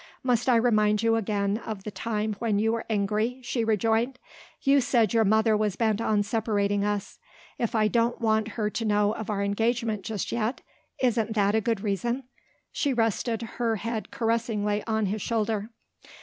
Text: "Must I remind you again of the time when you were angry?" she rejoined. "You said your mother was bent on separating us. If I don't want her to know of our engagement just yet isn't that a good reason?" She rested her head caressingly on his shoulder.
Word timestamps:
"Must 0.23 0.49
I 0.49 0.55
remind 0.55 1.03
you 1.03 1.15
again 1.15 1.59
of 1.59 1.83
the 1.83 1.91
time 1.91 2.33
when 2.39 2.57
you 2.57 2.71
were 2.71 2.87
angry?" 2.89 3.39
she 3.43 3.63
rejoined. 3.63 4.17
"You 4.63 4.81
said 4.81 5.13
your 5.13 5.23
mother 5.23 5.55
was 5.55 5.75
bent 5.75 6.01
on 6.01 6.23
separating 6.23 6.83
us. 6.83 7.19
If 7.59 7.75
I 7.75 7.87
don't 7.87 8.19
want 8.19 8.47
her 8.57 8.71
to 8.71 8.83
know 8.83 9.13
of 9.13 9.29
our 9.29 9.43
engagement 9.43 10.01
just 10.03 10.31
yet 10.31 10.61
isn't 11.03 11.35
that 11.35 11.53
a 11.53 11.61
good 11.61 11.81
reason?" 11.81 12.23
She 12.71 12.93
rested 12.95 13.43
her 13.43 13.75
head 13.75 14.09
caressingly 14.09 14.83
on 14.87 15.05
his 15.05 15.21
shoulder. 15.21 15.69